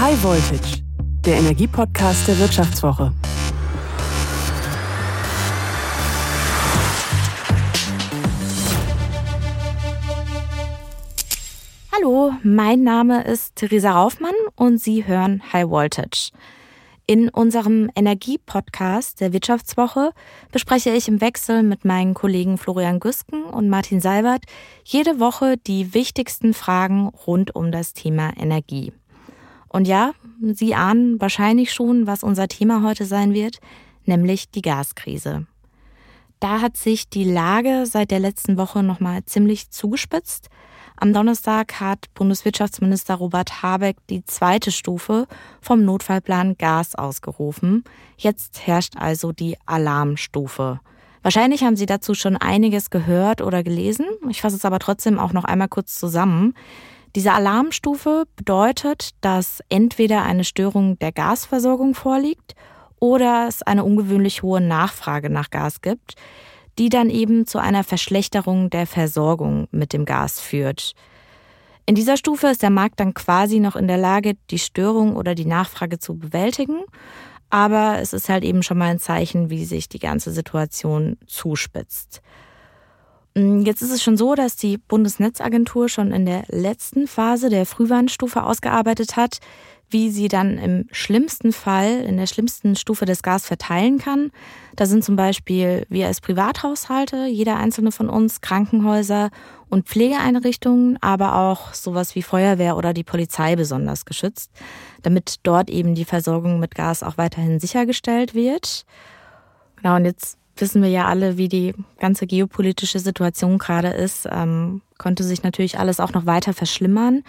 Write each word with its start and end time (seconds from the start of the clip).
High 0.00 0.22
Voltage, 0.22 0.84
der 1.24 1.38
Energiepodcast 1.38 2.28
der 2.28 2.38
Wirtschaftswoche. 2.38 3.12
Hallo, 11.92 12.30
mein 12.44 12.84
Name 12.84 13.24
ist 13.24 13.56
Theresa 13.56 13.90
Raufmann 13.90 14.30
und 14.54 14.78
Sie 14.78 15.04
hören 15.04 15.42
High 15.52 15.68
Voltage. 15.68 16.30
In 17.08 17.28
unserem 17.28 17.90
Energie-Podcast 17.96 19.20
der 19.20 19.32
Wirtschaftswoche 19.32 20.12
bespreche 20.52 20.90
ich 20.90 21.08
im 21.08 21.20
Wechsel 21.20 21.64
mit 21.64 21.84
meinen 21.84 22.14
Kollegen 22.14 22.56
Florian 22.56 23.00
Güsken 23.00 23.42
und 23.42 23.68
Martin 23.68 24.00
Seibert 24.00 24.44
jede 24.84 25.18
Woche 25.18 25.56
die 25.56 25.92
wichtigsten 25.92 26.54
Fragen 26.54 27.08
rund 27.26 27.56
um 27.56 27.72
das 27.72 27.94
Thema 27.94 28.30
Energie. 28.36 28.92
Und 29.68 29.86
ja, 29.86 30.12
Sie 30.40 30.74
ahnen 30.74 31.20
wahrscheinlich 31.20 31.72
schon, 31.72 32.06
was 32.06 32.22
unser 32.22 32.48
Thema 32.48 32.82
heute 32.82 33.04
sein 33.04 33.34
wird, 33.34 33.58
nämlich 34.04 34.50
die 34.50 34.62
Gaskrise. 34.62 35.46
Da 36.40 36.60
hat 36.60 36.76
sich 36.76 37.08
die 37.08 37.24
Lage 37.24 37.84
seit 37.86 38.10
der 38.10 38.20
letzten 38.20 38.56
Woche 38.56 38.82
nochmal 38.82 39.24
ziemlich 39.24 39.70
zugespitzt. 39.70 40.48
Am 40.96 41.12
Donnerstag 41.12 41.80
hat 41.80 42.06
Bundeswirtschaftsminister 42.14 43.16
Robert 43.16 43.62
Habeck 43.62 43.96
die 44.08 44.24
zweite 44.24 44.70
Stufe 44.70 45.26
vom 45.60 45.84
Notfallplan 45.84 46.56
Gas 46.56 46.94
ausgerufen. 46.94 47.84
Jetzt 48.16 48.66
herrscht 48.66 48.94
also 48.96 49.32
die 49.32 49.56
Alarmstufe. 49.66 50.80
Wahrscheinlich 51.22 51.62
haben 51.62 51.76
Sie 51.76 51.86
dazu 51.86 52.14
schon 52.14 52.36
einiges 52.36 52.90
gehört 52.90 53.42
oder 53.42 53.62
gelesen. 53.62 54.06
Ich 54.28 54.40
fasse 54.40 54.56
es 54.56 54.64
aber 54.64 54.78
trotzdem 54.78 55.18
auch 55.18 55.32
noch 55.32 55.44
einmal 55.44 55.68
kurz 55.68 55.98
zusammen. 55.98 56.54
Diese 57.16 57.32
Alarmstufe 57.32 58.24
bedeutet, 58.36 59.10
dass 59.20 59.62
entweder 59.68 60.22
eine 60.22 60.44
Störung 60.44 60.98
der 60.98 61.12
Gasversorgung 61.12 61.94
vorliegt 61.94 62.54
oder 63.00 63.46
es 63.48 63.62
eine 63.62 63.84
ungewöhnlich 63.84 64.42
hohe 64.42 64.60
Nachfrage 64.60 65.30
nach 65.30 65.50
Gas 65.50 65.80
gibt 65.80 66.14
die 66.78 66.88
dann 66.88 67.10
eben 67.10 67.46
zu 67.46 67.58
einer 67.58 67.84
Verschlechterung 67.84 68.70
der 68.70 68.86
Versorgung 68.86 69.68
mit 69.70 69.92
dem 69.92 70.04
Gas 70.04 70.40
führt. 70.40 70.92
In 71.86 71.94
dieser 71.94 72.16
Stufe 72.16 72.48
ist 72.48 72.62
der 72.62 72.70
Markt 72.70 73.00
dann 73.00 73.14
quasi 73.14 73.58
noch 73.60 73.74
in 73.74 73.88
der 73.88 73.98
Lage, 73.98 74.34
die 74.50 74.58
Störung 74.58 75.16
oder 75.16 75.34
die 75.34 75.46
Nachfrage 75.46 75.98
zu 75.98 76.16
bewältigen, 76.16 76.82
aber 77.50 77.98
es 77.98 78.12
ist 78.12 78.28
halt 78.28 78.44
eben 78.44 78.62
schon 78.62 78.78
mal 78.78 78.90
ein 78.90 78.98
Zeichen, 78.98 79.50
wie 79.50 79.64
sich 79.64 79.88
die 79.88 79.98
ganze 79.98 80.30
Situation 80.30 81.16
zuspitzt. 81.26 82.20
Mm, 83.38 83.60
jetzt 83.62 83.82
ist 83.82 83.92
es 83.92 84.02
schon 84.02 84.16
so, 84.16 84.34
dass 84.34 84.56
die 84.56 84.78
Bundesnetzagentur 84.78 85.88
schon 85.88 86.10
in 86.12 86.26
der 86.26 86.44
letzten 86.48 87.06
Phase 87.06 87.48
der 87.48 87.66
Frühwarnstufe 87.66 88.42
ausgearbeitet 88.42 89.16
hat, 89.16 89.38
wie 89.90 90.10
sie 90.10 90.28
dann 90.28 90.58
im 90.58 90.86
schlimmsten 90.90 91.52
Fall, 91.52 92.00
in 92.02 92.18
der 92.18 92.26
schlimmsten 92.26 92.76
Stufe 92.76 93.06
des 93.06 93.22
Gas 93.22 93.46
verteilen 93.46 93.98
kann. 93.98 94.32
Da 94.76 94.84
sind 94.84 95.02
zum 95.02 95.16
Beispiel 95.16 95.86
wir 95.88 96.08
als 96.08 96.20
Privathaushalte, 96.20 97.26
jeder 97.26 97.56
einzelne 97.56 97.90
von 97.90 98.10
uns, 98.10 98.42
Krankenhäuser 98.42 99.30
und 99.70 99.86
Pflegeeinrichtungen, 99.86 100.98
aber 101.00 101.36
auch 101.36 101.72
sowas 101.72 102.14
wie 102.16 102.22
Feuerwehr 102.22 102.76
oder 102.76 102.92
die 102.92 103.04
Polizei 103.04 103.56
besonders 103.56 104.04
geschützt, 104.04 104.50
damit 105.02 105.36
dort 105.44 105.70
eben 105.70 105.94
die 105.94 106.04
Versorgung 106.04 106.58
mit 106.58 106.74
Gas 106.74 107.02
auch 107.02 107.16
weiterhin 107.16 107.60
sichergestellt 107.60 108.34
wird. 108.34 108.84
Genau, 109.76 109.96
und 109.96 110.04
jetzt 110.04 110.38
wissen 110.60 110.82
wir 110.82 110.90
ja 110.90 111.06
alle, 111.06 111.36
wie 111.38 111.48
die 111.48 111.74
ganze 111.98 112.26
geopolitische 112.26 112.98
Situation 112.98 113.58
gerade 113.58 113.88
ist, 113.88 114.28
ähm, 114.30 114.82
konnte 114.98 115.24
sich 115.24 115.42
natürlich 115.42 115.78
alles 115.78 116.00
auch 116.00 116.12
noch 116.12 116.26
weiter 116.26 116.52
verschlimmern 116.52 117.22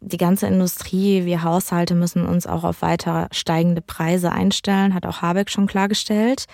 die 0.00 0.16
ganze 0.16 0.46
Industrie, 0.46 1.24
wir 1.26 1.42
Haushalte 1.42 1.94
müssen 1.94 2.26
uns 2.26 2.46
auch 2.46 2.64
auf 2.64 2.82
weiter 2.82 3.28
steigende 3.32 3.82
Preise 3.82 4.32
einstellen, 4.32 4.94
hat 4.94 5.06
auch 5.06 5.22
Habeck 5.22 5.50
schon 5.50 5.66
klargestellt. 5.66 6.46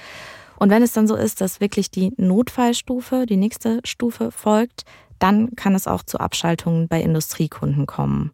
Und 0.58 0.70
wenn 0.70 0.82
es 0.82 0.92
dann 0.92 1.06
so 1.06 1.14
ist, 1.14 1.40
dass 1.40 1.60
wirklich 1.60 1.90
die 1.90 2.12
Notfallstufe, 2.16 3.26
die 3.26 3.36
nächste 3.36 3.80
Stufe 3.84 4.30
folgt, 4.32 4.84
dann 5.18 5.54
kann 5.54 5.74
es 5.74 5.86
auch 5.86 6.02
zu 6.02 6.18
Abschaltungen 6.18 6.88
bei 6.88 7.00
Industriekunden 7.00 7.86
kommen. 7.86 8.32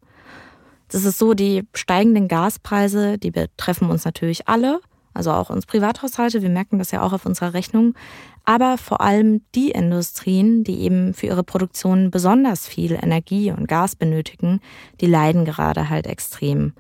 Das 0.89 1.05
ist 1.05 1.19
so, 1.19 1.35
die 1.35 1.67
steigenden 1.75 2.29
Gaspreise, 2.29 3.19
die 3.19 3.31
betreffen 3.31 3.91
uns 3.91 4.05
natürlich 4.05 4.49
alle, 4.49 4.81
also 5.15 5.33
auch 5.33 5.51
uns 5.51 5.67
Privathaushalte. 5.67 6.43
Wir 6.43 6.51
merken 6.51 6.79
das 6.79 6.91
ja 6.91 7.03
auch 7.03 7.13
auf 7.13 7.27
unserer 7.27 7.55
Rechnung 7.55 7.95
aber 8.45 8.77
vor 8.79 9.01
allem 9.01 9.43
die 9.55 9.71
Industrien, 9.71 10.65
die 10.65 10.81
eben 10.81 11.15
für 11.15 11.27
ihre 11.27 11.45
Produktion 11.45 12.11
besonders 12.11 12.67
viel 12.67 12.99
Energie 13.01 13.51
und 13.53 13.69
Gas 13.69 13.95
benötigen, 13.95 14.61
die 15.01 15.07
leiden 15.07 15.45
gerade 15.45 15.89
halt 15.89 16.07
extrem. 16.07 16.73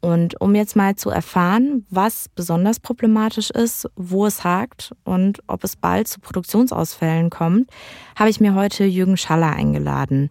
Und 0.00 0.40
um 0.40 0.54
jetzt 0.54 0.76
mal 0.76 0.96
zu 0.96 1.10
erfahren, 1.10 1.84
was 1.90 2.30
besonders 2.34 2.80
problematisch 2.80 3.50
ist, 3.50 3.86
wo 3.96 4.24
es 4.24 4.44
hakt 4.44 4.94
und 5.04 5.42
ob 5.46 5.62
es 5.62 5.76
bald 5.76 6.08
zu 6.08 6.20
Produktionsausfällen 6.20 7.28
kommt, 7.28 7.68
habe 8.16 8.30
ich 8.30 8.40
mir 8.40 8.54
heute 8.54 8.84
Jürgen 8.84 9.18
Schaller 9.18 9.52
eingeladen. 9.52 10.30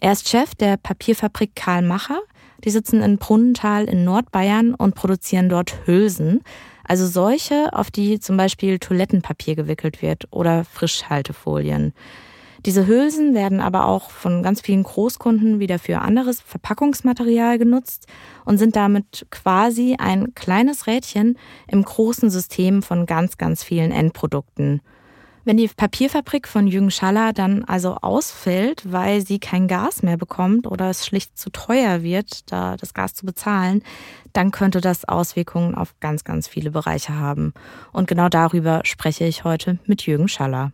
Er 0.00 0.12
ist 0.12 0.30
Chef 0.30 0.54
der 0.54 0.78
Papierfabrik 0.78 1.54
Karl 1.54 1.82
Macher. 1.82 2.20
Die 2.64 2.70
sitzen 2.70 3.02
in 3.02 3.18
Brunnenthal 3.18 3.84
in 3.84 4.04
Nordbayern 4.04 4.74
und 4.74 4.94
produzieren 4.94 5.48
dort 5.48 5.86
Hülsen. 5.86 6.42
Also 6.84 7.06
solche, 7.06 7.72
auf 7.72 7.90
die 7.90 8.20
zum 8.20 8.36
Beispiel 8.36 8.78
Toilettenpapier 8.78 9.56
gewickelt 9.56 10.02
wird 10.02 10.28
oder 10.30 10.64
Frischhaltefolien. 10.64 11.92
Diese 12.64 12.86
Hülsen 12.86 13.34
werden 13.34 13.60
aber 13.60 13.86
auch 13.86 14.10
von 14.10 14.42
ganz 14.44 14.60
vielen 14.60 14.84
Großkunden 14.84 15.58
wieder 15.58 15.80
für 15.80 15.98
anderes 15.98 16.40
Verpackungsmaterial 16.40 17.58
genutzt 17.58 18.06
und 18.44 18.58
sind 18.58 18.76
damit 18.76 19.26
quasi 19.30 19.96
ein 19.98 20.34
kleines 20.34 20.86
Rädchen 20.86 21.38
im 21.66 21.82
großen 21.82 22.30
System 22.30 22.82
von 22.82 23.06
ganz, 23.06 23.36
ganz 23.36 23.64
vielen 23.64 23.90
Endprodukten. 23.90 24.80
Wenn 25.44 25.56
die 25.56 25.66
Papierfabrik 25.66 26.46
von 26.46 26.68
Jürgen 26.68 26.92
Schaller 26.92 27.32
dann 27.32 27.64
also 27.64 27.96
ausfällt, 27.96 28.92
weil 28.92 29.26
sie 29.26 29.40
kein 29.40 29.66
Gas 29.66 30.04
mehr 30.04 30.16
bekommt 30.16 30.68
oder 30.68 30.88
es 30.88 31.04
schlicht 31.04 31.36
zu 31.36 31.50
teuer 31.50 32.04
wird, 32.04 32.52
da 32.52 32.76
das 32.76 32.94
Gas 32.94 33.14
zu 33.14 33.26
bezahlen, 33.26 33.82
dann 34.32 34.52
könnte 34.52 34.80
das 34.80 35.04
Auswirkungen 35.04 35.74
auf 35.74 35.98
ganz, 35.98 36.22
ganz 36.22 36.46
viele 36.46 36.70
Bereiche 36.70 37.18
haben. 37.18 37.54
Und 37.92 38.06
genau 38.06 38.28
darüber 38.28 38.82
spreche 38.84 39.24
ich 39.24 39.42
heute 39.42 39.80
mit 39.84 40.06
Jürgen 40.06 40.28
Schaller. 40.28 40.70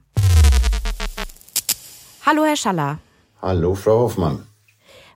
Hallo, 2.26 2.44
Herr 2.44 2.56
Schaller. 2.56 2.98
Hallo, 3.40 3.74
Frau 3.74 4.00
Hoffmann. 4.00 4.46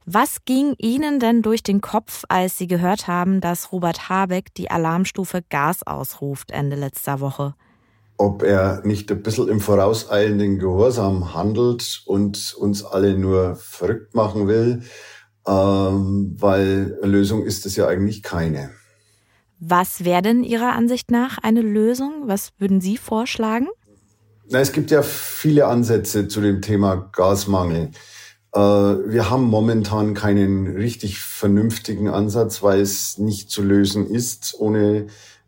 Was 0.07 0.47
ging 0.47 0.75
Ihnen 0.79 1.21
denn 1.21 1.43
durch 1.43 1.63
den 1.63 1.83
Kopf, 1.83 2.25
als 2.31 2.57
Sie 2.57 2.69
gehört 2.69 3.07
haben, 3.07 3.43
dass 3.43 3.71
Robert 3.71 4.09
Habeck 4.09 4.55
die 4.55 4.71
Alarmstufe 4.71 5.43
Gas 5.51 5.87
ausruft 5.87 6.53
Ende 6.53 6.77
letzter 6.77 7.21
Woche? 7.21 7.55
Ob 8.17 8.43
er 8.43 8.83
nicht 8.85 9.11
ein 9.11 9.23
bisschen 9.23 9.49
im 9.49 9.61
vorauseilenden 9.61 10.59
Gehorsam 10.59 11.35
handelt 11.35 12.03
und 12.07 12.55
uns 12.59 12.85
alle 12.85 13.17
nur 13.17 13.57
verrückt 13.57 14.15
machen 14.15 14.49
will, 14.49 14.83
ähm, 15.47 16.37
weil 16.39 16.99
eine 17.03 17.13
Lösung 17.13 17.45
ist 17.45 17.67
es 17.67 17.77
ja 17.77 17.87
eigentlich 17.89 18.23
keine. 18.23 18.71
Was 19.59 20.05
wäre 20.05 20.23
denn 20.23 20.43
Ihrer 20.43 20.73
Ansicht 20.73 21.11
nach 21.11 21.39
eine 21.39 21.63
Lösung? 21.63 22.25
Was 22.27 22.51
würden 22.59 22.81
Sie 22.81 22.97
vorschlagen? 22.97 23.69
Na, 24.49 24.61
es 24.61 24.73
gibt 24.73 24.91
ja 24.91 25.03
viele 25.03 25.67
Ansätze 25.67 26.29
zu 26.29 26.41
dem 26.41 26.61
Thema 26.63 26.97
Gasmangel. 27.13 27.91
Äh, 28.53 28.59
wir 28.61 29.31
haben 29.31 29.45
momentan 29.45 30.15
keinen 30.15 30.77
richtig 30.77 31.21
vernünftigen 31.21 32.09
Ansatz, 32.09 32.63
weil 32.63 32.81
es 32.81 33.19
nicht 33.19 33.51
zu 33.51 33.63
lösen 33.63 34.07
ist, 34.07 34.55
ohne 34.59 35.07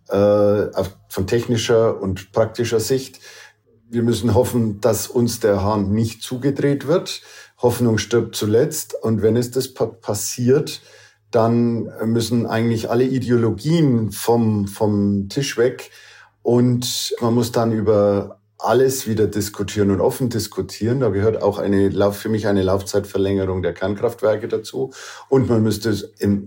äh, 0.08 0.84
von 1.08 1.26
technischer 1.26 2.00
und 2.00 2.32
praktischer 2.32 2.80
Sicht. 2.80 3.20
Wir 3.88 4.02
müssen 4.02 4.34
hoffen, 4.34 4.80
dass 4.80 5.06
uns 5.06 5.40
der 5.40 5.62
Hahn 5.62 5.92
nicht 5.92 6.22
zugedreht 6.22 6.86
wird. 6.86 7.22
Hoffnung 7.58 7.98
stirbt 7.98 8.34
zuletzt. 8.34 8.94
Und 9.00 9.22
wenn 9.22 9.36
es 9.36 9.50
das 9.50 9.72
passiert, 9.72 10.82
dann 11.30 11.90
müssen 12.04 12.46
eigentlich 12.46 12.90
alle 12.90 13.04
Ideologien 13.04 14.12
vom, 14.12 14.68
vom 14.68 15.28
Tisch 15.28 15.56
weg. 15.56 15.90
Und 16.42 17.14
man 17.20 17.34
muss 17.34 17.52
dann 17.52 17.72
über 17.72 18.40
alles 18.58 19.06
wieder 19.06 19.26
diskutieren 19.26 19.90
und 19.90 20.00
offen 20.00 20.30
diskutieren. 20.30 21.00
Da 21.00 21.08
gehört 21.10 21.42
auch 21.42 21.58
eine, 21.58 22.12
für 22.12 22.28
mich 22.28 22.46
eine 22.46 22.62
Laufzeitverlängerung 22.62 23.62
der 23.62 23.74
Kernkraftwerke 23.74 24.48
dazu. 24.48 24.92
Und 25.28 25.48
man 25.48 25.62
müsste 25.62 25.94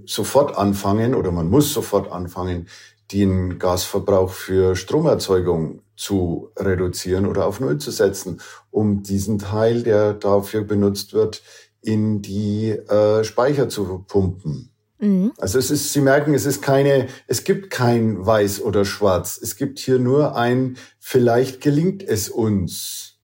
sofort 0.05 0.57
anfangen 0.57 1.15
oder 1.15 1.31
man 1.31 1.49
muss 1.49 1.73
sofort 1.73 2.11
anfangen, 2.11 2.67
den 3.11 3.59
Gasverbrauch 3.59 4.31
für 4.31 4.75
Stromerzeugung 4.75 5.81
zu 5.95 6.51
reduzieren 6.57 7.25
oder 7.25 7.45
auf 7.45 7.59
Null 7.59 7.77
zu 7.77 7.91
setzen, 7.91 8.41
um 8.71 9.03
diesen 9.03 9.39
Teil, 9.39 9.83
der 9.83 10.13
dafür 10.13 10.63
benutzt 10.63 11.13
wird, 11.13 11.41
in 11.81 12.21
die 12.21 12.69
äh, 12.69 13.23
Speicher 13.23 13.69
zu 13.69 14.05
pumpen. 14.07 14.69
Mhm. 14.99 15.33
Also 15.37 15.59
es 15.59 15.71
ist, 15.71 15.93
Sie 15.93 16.01
merken, 16.01 16.33
es 16.33 16.45
ist 16.45 16.61
keine, 16.61 17.07
es 17.27 17.43
gibt 17.43 17.69
kein 17.69 18.25
Weiß 18.25 18.61
oder 18.61 18.85
Schwarz. 18.85 19.39
Es 19.41 19.55
gibt 19.55 19.79
hier 19.79 19.99
nur 19.99 20.35
ein, 20.35 20.77
vielleicht 20.99 21.61
gelingt 21.61 22.03
es 22.03 22.29
uns. 22.29 23.19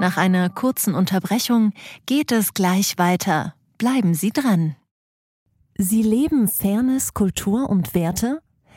Nach 0.00 0.16
einer 0.16 0.50
kurzen 0.50 0.94
Unterbrechung 0.94 1.72
geht 2.06 2.32
es 2.32 2.52
gleich 2.54 2.98
weiter. 2.98 3.54
Bleiben 3.78 4.14
Sie 4.14 4.30
dran. 4.30 4.76
Sie 5.76 6.02
leben 6.02 6.48
Fairness, 6.48 7.14
Kultur 7.14 7.68
und 7.68 7.94
Werte? 7.94 8.40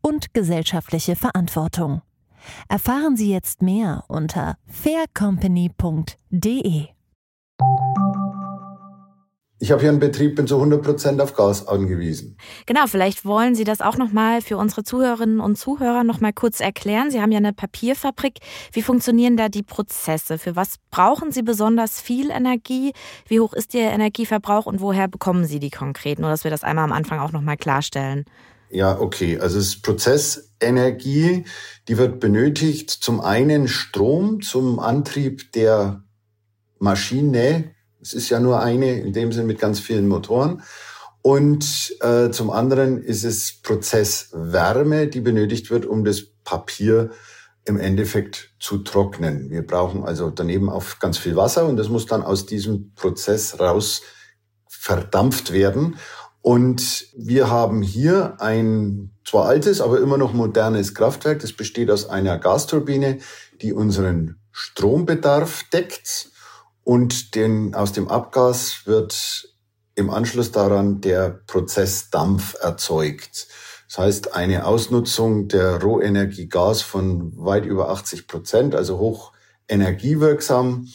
und 0.00 0.34
gesellschaftliche 0.34 1.16
Verantwortung. 1.16 2.02
Erfahren 2.68 3.16
Sie 3.16 3.32
jetzt 3.32 3.62
mehr 3.62 4.04
unter 4.08 4.56
faircompany.de. 4.66 6.88
Ich 9.60 9.72
habe 9.72 9.80
hier 9.80 9.90
einen 9.90 9.98
Betrieb, 9.98 10.36
bin 10.36 10.46
zu 10.46 10.54
100 10.54 10.82
Prozent 10.82 11.20
auf 11.20 11.34
Gas 11.34 11.66
angewiesen. 11.66 12.36
Genau, 12.66 12.86
vielleicht 12.86 13.24
wollen 13.24 13.56
Sie 13.56 13.64
das 13.64 13.80
auch 13.80 13.96
nochmal 13.96 14.40
für 14.40 14.56
unsere 14.56 14.84
Zuhörerinnen 14.84 15.40
und 15.40 15.58
Zuhörer 15.58 16.04
nochmal 16.04 16.32
kurz 16.32 16.60
erklären. 16.60 17.10
Sie 17.10 17.20
haben 17.20 17.32
ja 17.32 17.38
eine 17.38 17.52
Papierfabrik. 17.52 18.38
Wie 18.72 18.82
funktionieren 18.82 19.36
da 19.36 19.48
die 19.48 19.64
Prozesse? 19.64 20.38
Für 20.38 20.54
was 20.54 20.76
brauchen 20.92 21.32
Sie 21.32 21.42
besonders 21.42 22.00
viel 22.00 22.30
Energie? 22.30 22.92
Wie 23.26 23.40
hoch 23.40 23.52
ist 23.52 23.74
Ihr 23.74 23.90
Energieverbrauch 23.90 24.66
und 24.66 24.80
woher 24.80 25.08
bekommen 25.08 25.44
Sie 25.44 25.58
die 25.58 25.70
konkret? 25.70 26.20
Nur, 26.20 26.30
dass 26.30 26.44
wir 26.44 26.52
das 26.52 26.62
einmal 26.62 26.84
am 26.84 26.92
Anfang 26.92 27.18
auch 27.18 27.32
nochmal 27.32 27.56
klarstellen. 27.56 28.26
Ja, 28.70 28.98
okay. 29.00 29.38
Also 29.38 29.58
es 29.58 29.68
ist 29.68 29.82
Prozessenergie, 29.82 31.44
die 31.88 31.98
wird 31.98 32.20
benötigt. 32.20 32.90
Zum 32.90 33.20
einen 33.20 33.68
Strom 33.68 34.42
zum 34.42 34.78
Antrieb 34.78 35.52
der 35.52 36.02
Maschine. 36.78 37.74
Es 38.00 38.12
ist 38.12 38.28
ja 38.28 38.40
nur 38.40 38.60
eine, 38.60 39.00
in 39.00 39.12
dem 39.12 39.32
Sinn 39.32 39.46
mit 39.46 39.58
ganz 39.58 39.80
vielen 39.80 40.06
Motoren. 40.06 40.62
Und 41.22 41.96
äh, 42.00 42.30
zum 42.30 42.50
anderen 42.50 43.02
ist 43.02 43.24
es 43.24 43.60
Prozesswärme, 43.62 45.08
die 45.08 45.20
benötigt 45.20 45.70
wird, 45.70 45.84
um 45.84 46.04
das 46.04 46.22
Papier 46.44 47.10
im 47.64 47.78
Endeffekt 47.78 48.54
zu 48.58 48.78
trocknen. 48.78 49.50
Wir 49.50 49.66
brauchen 49.66 50.04
also 50.04 50.30
daneben 50.30 50.70
auch 50.70 50.84
ganz 51.00 51.18
viel 51.18 51.36
Wasser 51.36 51.66
und 51.66 51.76
das 51.76 51.88
muss 51.88 52.06
dann 52.06 52.22
aus 52.22 52.46
diesem 52.46 52.94
Prozess 52.94 53.60
raus 53.60 54.02
verdampft 54.68 55.52
werden. 55.52 55.96
Und 56.48 57.08
wir 57.14 57.50
haben 57.50 57.82
hier 57.82 58.40
ein 58.40 59.10
zwar 59.22 59.44
altes, 59.44 59.82
aber 59.82 60.00
immer 60.00 60.16
noch 60.16 60.32
modernes 60.32 60.94
Kraftwerk. 60.94 61.40
Das 61.40 61.52
besteht 61.52 61.90
aus 61.90 62.08
einer 62.08 62.38
Gasturbine, 62.38 63.18
die 63.60 63.74
unseren 63.74 64.40
Strombedarf 64.50 65.64
deckt 65.70 66.30
und 66.84 67.34
den, 67.34 67.74
aus 67.74 67.92
dem 67.92 68.08
Abgas 68.08 68.86
wird 68.86 69.46
im 69.94 70.08
Anschluss 70.08 70.50
daran 70.50 71.02
der 71.02 71.42
Prozess 71.46 72.08
Dampf 72.08 72.54
erzeugt. 72.62 73.48
Das 73.86 73.98
heißt, 73.98 74.34
eine 74.34 74.64
Ausnutzung 74.64 75.48
der 75.48 75.82
Rohenergie 75.82 76.48
Gas 76.48 76.80
von 76.80 77.34
weit 77.36 77.66
über 77.66 77.90
80 77.90 78.26
Prozent, 78.26 78.74
also 78.74 78.98
hoch 78.98 79.32
energiewirksam. 79.68 80.88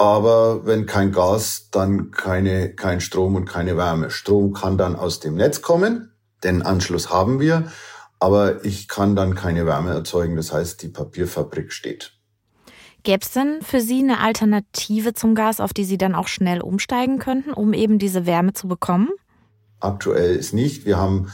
Aber 0.00 0.64
wenn 0.64 0.86
kein 0.86 1.12
Gas, 1.12 1.68
dann 1.70 2.10
keine, 2.10 2.74
kein 2.74 3.02
Strom 3.02 3.34
und 3.34 3.44
keine 3.44 3.76
Wärme. 3.76 4.08
Strom 4.08 4.54
kann 4.54 4.78
dann 4.78 4.96
aus 4.96 5.20
dem 5.20 5.34
Netz 5.34 5.60
kommen, 5.60 6.10
den 6.42 6.62
Anschluss 6.62 7.10
haben 7.10 7.38
wir, 7.38 7.70
aber 8.18 8.64
ich 8.64 8.88
kann 8.88 9.14
dann 9.14 9.34
keine 9.34 9.66
Wärme 9.66 9.90
erzeugen. 9.90 10.36
Das 10.36 10.54
heißt, 10.54 10.80
die 10.80 10.88
Papierfabrik 10.88 11.70
steht. 11.70 12.14
Gäbe 13.02 13.20
es 13.20 13.32
denn 13.32 13.60
für 13.60 13.82
Sie 13.82 13.98
eine 13.98 14.20
Alternative 14.20 15.12
zum 15.12 15.34
Gas, 15.34 15.60
auf 15.60 15.74
die 15.74 15.84
Sie 15.84 15.98
dann 15.98 16.14
auch 16.14 16.28
schnell 16.28 16.62
umsteigen 16.62 17.18
könnten, 17.18 17.52
um 17.52 17.74
eben 17.74 17.98
diese 17.98 18.24
Wärme 18.24 18.54
zu 18.54 18.68
bekommen? 18.68 19.10
Aktuell 19.80 20.34
ist 20.34 20.54
nicht. 20.54 20.86
Wir 20.86 20.96
haben 20.96 21.30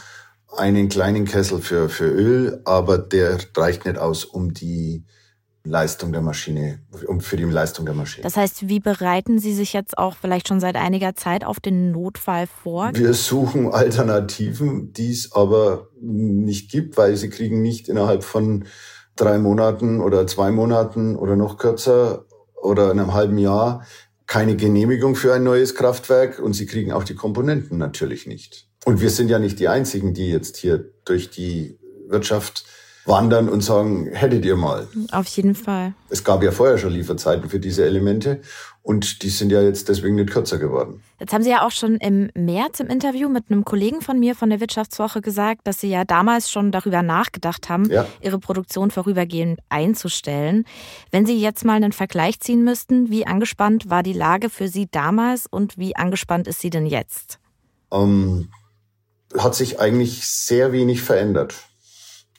einen 0.56 0.88
kleinen 0.88 1.24
Kessel 1.24 1.60
für, 1.60 1.88
für 1.88 2.08
Öl, 2.08 2.62
aber 2.64 2.98
der 2.98 3.38
reicht 3.56 3.84
nicht 3.84 3.98
aus, 3.98 4.24
um 4.24 4.54
die 4.54 5.04
Leistung 5.66 6.12
der 6.12 6.22
Maschine, 6.22 6.80
um 7.06 7.20
für 7.20 7.36
die 7.36 7.44
Leistung 7.44 7.84
der 7.84 7.94
Maschine. 7.94 8.22
Das 8.22 8.36
heißt, 8.36 8.68
wie 8.68 8.80
bereiten 8.80 9.38
Sie 9.38 9.52
sich 9.52 9.72
jetzt 9.72 9.98
auch 9.98 10.16
vielleicht 10.16 10.48
schon 10.48 10.60
seit 10.60 10.76
einiger 10.76 11.14
Zeit 11.14 11.44
auf 11.44 11.60
den 11.60 11.92
Notfall 11.92 12.46
vor? 12.46 12.90
Wir 12.94 13.14
suchen 13.14 13.72
Alternativen, 13.72 14.92
die 14.92 15.10
es 15.10 15.32
aber 15.32 15.88
nicht 16.00 16.70
gibt, 16.70 16.96
weil 16.96 17.16
sie 17.16 17.30
kriegen 17.30 17.62
nicht 17.62 17.88
innerhalb 17.88 18.24
von 18.24 18.64
drei 19.16 19.38
Monaten 19.38 20.00
oder 20.00 20.26
zwei 20.26 20.50
Monaten 20.50 21.16
oder 21.16 21.36
noch 21.36 21.58
kürzer 21.58 22.26
oder 22.54 22.90
in 22.90 23.00
einem 23.00 23.14
halben 23.14 23.38
Jahr 23.38 23.84
keine 24.26 24.56
Genehmigung 24.56 25.14
für 25.14 25.34
ein 25.34 25.44
neues 25.44 25.74
Kraftwerk 25.74 26.40
und 26.40 26.52
sie 26.52 26.66
kriegen 26.66 26.92
auch 26.92 27.04
die 27.04 27.14
Komponenten 27.14 27.78
natürlich 27.78 28.26
nicht. 28.26 28.68
Und 28.84 29.00
wir 29.00 29.10
sind 29.10 29.28
ja 29.28 29.38
nicht 29.38 29.58
die 29.58 29.68
Einzigen, 29.68 30.14
die 30.14 30.28
jetzt 30.28 30.56
hier 30.56 30.92
durch 31.04 31.30
die 31.30 31.78
Wirtschaft 32.08 32.64
wandern 33.06 33.48
und 33.48 33.62
sagen, 33.62 34.08
hättet 34.12 34.44
ihr 34.44 34.56
mal. 34.56 34.88
Auf 35.12 35.26
jeden 35.28 35.54
Fall. 35.54 35.94
Es 36.10 36.24
gab 36.24 36.42
ja 36.42 36.50
vorher 36.50 36.76
schon 36.76 36.92
Lieferzeiten 36.92 37.48
für 37.48 37.60
diese 37.60 37.84
Elemente 37.84 38.40
und 38.82 39.22
die 39.22 39.30
sind 39.30 39.50
ja 39.50 39.62
jetzt 39.62 39.88
deswegen 39.88 40.16
nicht 40.16 40.30
kürzer 40.30 40.58
geworden. 40.58 41.02
Jetzt 41.18 41.32
haben 41.32 41.42
Sie 41.42 41.50
ja 41.50 41.66
auch 41.66 41.70
schon 41.70 41.96
im 41.96 42.30
März 42.34 42.80
im 42.80 42.88
Interview 42.88 43.28
mit 43.28 43.50
einem 43.50 43.64
Kollegen 43.64 44.00
von 44.00 44.18
mir 44.18 44.34
von 44.34 44.50
der 44.50 44.60
Wirtschaftswoche 44.60 45.20
gesagt, 45.20 45.62
dass 45.64 45.80
Sie 45.80 45.88
ja 45.88 46.04
damals 46.04 46.50
schon 46.50 46.70
darüber 46.70 47.02
nachgedacht 47.02 47.68
haben, 47.68 47.90
ja. 47.90 48.06
Ihre 48.20 48.38
Produktion 48.38 48.90
vorübergehend 48.90 49.60
einzustellen. 49.68 50.64
Wenn 51.10 51.26
Sie 51.26 51.40
jetzt 51.40 51.64
mal 51.64 51.74
einen 51.74 51.92
Vergleich 51.92 52.38
ziehen 52.40 52.62
müssten, 52.64 53.10
wie 53.10 53.26
angespannt 53.26 53.88
war 53.90 54.02
die 54.02 54.12
Lage 54.12 54.50
für 54.50 54.68
Sie 54.68 54.88
damals 54.90 55.46
und 55.48 55.78
wie 55.78 55.96
angespannt 55.96 56.46
ist 56.46 56.60
sie 56.60 56.70
denn 56.70 56.86
jetzt? 56.86 57.38
Ähm, 57.90 58.48
hat 59.36 59.54
sich 59.54 59.80
eigentlich 59.80 60.26
sehr 60.26 60.72
wenig 60.72 61.02
verändert. 61.02 61.65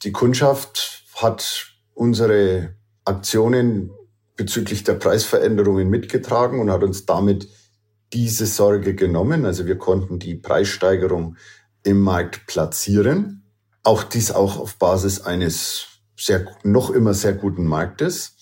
Die 0.03 0.11
Kundschaft 0.11 1.03
hat 1.15 1.67
unsere 1.93 2.75
Aktionen 3.05 3.91
bezüglich 4.35 4.83
der 4.83 4.93
Preisveränderungen 4.93 5.89
mitgetragen 5.89 6.59
und 6.59 6.69
hat 6.69 6.83
uns 6.83 7.05
damit 7.05 7.49
diese 8.13 8.45
Sorge 8.45 8.95
genommen. 8.95 9.45
Also 9.45 9.65
wir 9.65 9.77
konnten 9.77 10.19
die 10.19 10.35
Preissteigerung 10.35 11.35
im 11.83 12.01
Markt 12.01 12.45
platzieren. 12.47 13.43
Auch 13.83 14.03
dies 14.03 14.31
auch 14.31 14.59
auf 14.59 14.75
Basis 14.75 15.21
eines 15.21 15.87
sehr, 16.15 16.45
noch 16.63 16.89
immer 16.89 17.13
sehr 17.13 17.33
guten 17.33 17.65
Marktes. 17.65 18.35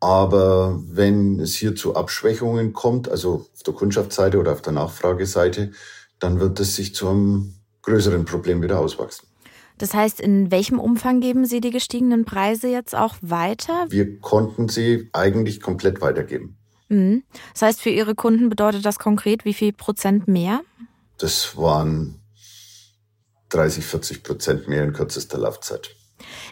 Aber 0.00 0.80
wenn 0.86 1.40
es 1.40 1.54
hier 1.54 1.76
zu 1.76 1.94
Abschwächungen 1.94 2.72
kommt, 2.72 3.08
also 3.08 3.46
auf 3.52 3.62
der 3.62 3.74
Kundschaftsseite 3.74 4.38
oder 4.38 4.52
auf 4.52 4.62
der 4.62 4.72
Nachfrageseite, 4.72 5.72
dann 6.18 6.40
wird 6.40 6.58
es 6.60 6.74
sich 6.74 6.94
zu 6.94 7.08
einem 7.08 7.54
größeren 7.82 8.24
Problem 8.24 8.62
wieder 8.62 8.78
auswachsen. 8.78 9.29
Das 9.80 9.94
heißt, 9.94 10.20
in 10.20 10.50
welchem 10.50 10.78
Umfang 10.78 11.20
geben 11.20 11.46
Sie 11.46 11.62
die 11.62 11.70
gestiegenen 11.70 12.26
Preise 12.26 12.68
jetzt 12.68 12.94
auch 12.94 13.14
weiter? 13.22 13.86
Wir 13.88 14.20
konnten 14.20 14.68
sie 14.68 15.08
eigentlich 15.14 15.62
komplett 15.62 16.02
weitergeben. 16.02 16.58
Mhm. 16.90 17.22
Das 17.54 17.62
heißt, 17.62 17.80
für 17.80 17.88
Ihre 17.88 18.14
Kunden 18.14 18.50
bedeutet 18.50 18.84
das 18.84 18.98
konkret 18.98 19.46
wie 19.46 19.54
viel 19.54 19.72
Prozent 19.72 20.28
mehr? 20.28 20.60
Das 21.16 21.56
waren 21.56 22.20
30, 23.48 23.86
40 23.86 24.22
Prozent 24.22 24.68
mehr 24.68 24.84
in 24.84 24.92
kürzester 24.92 25.38
Laufzeit. 25.38 25.96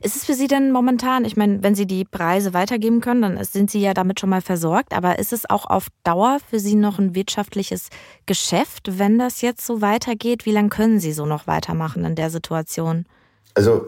Ist 0.02 0.16
es 0.16 0.24
für 0.24 0.32
Sie 0.32 0.46
denn 0.46 0.72
momentan, 0.72 1.26
ich 1.26 1.36
meine, 1.36 1.62
wenn 1.62 1.74
Sie 1.74 1.86
die 1.86 2.06
Preise 2.06 2.54
weitergeben 2.54 3.02
können, 3.02 3.20
dann 3.20 3.44
sind 3.44 3.70
Sie 3.70 3.82
ja 3.82 3.92
damit 3.92 4.20
schon 4.20 4.30
mal 4.30 4.40
versorgt, 4.40 4.94
aber 4.94 5.18
ist 5.18 5.34
es 5.34 5.50
auch 5.50 5.66
auf 5.66 5.88
Dauer 6.02 6.38
für 6.48 6.60
Sie 6.60 6.76
noch 6.76 6.98
ein 6.98 7.14
wirtschaftliches 7.14 7.90
Geschäft, 8.24 8.98
wenn 8.98 9.18
das 9.18 9.42
jetzt 9.42 9.66
so 9.66 9.82
weitergeht? 9.82 10.46
Wie 10.46 10.52
lange 10.52 10.70
können 10.70 10.98
Sie 10.98 11.12
so 11.12 11.26
noch 11.26 11.46
weitermachen 11.46 12.06
in 12.06 12.14
der 12.14 12.30
Situation? 12.30 13.04
Also 13.58 13.86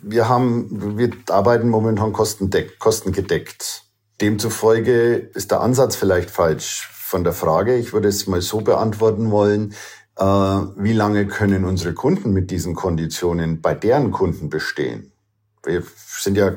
wir 0.00 0.26
haben, 0.26 0.96
wir 0.96 1.10
arbeiten 1.28 1.68
momentan 1.68 2.14
kostengedeckt. 2.14 3.82
Demzufolge 4.22 5.16
ist 5.34 5.50
der 5.50 5.60
Ansatz 5.60 5.96
vielleicht 5.96 6.30
falsch 6.30 6.88
von 6.94 7.22
der 7.22 7.34
Frage. 7.34 7.76
Ich 7.76 7.92
würde 7.92 8.08
es 8.08 8.26
mal 8.26 8.40
so 8.40 8.62
beantworten 8.62 9.30
wollen, 9.30 9.74
äh, 10.16 10.24
wie 10.24 10.94
lange 10.94 11.26
können 11.26 11.66
unsere 11.66 11.92
Kunden 11.92 12.32
mit 12.32 12.50
diesen 12.50 12.74
Konditionen 12.74 13.60
bei 13.60 13.74
deren 13.74 14.12
Kunden 14.12 14.48
bestehen? 14.48 15.12
Wir 15.62 15.82
sind 16.18 16.38
ja 16.38 16.54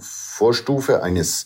Vorstufe 0.00 1.02
eines, 1.02 1.44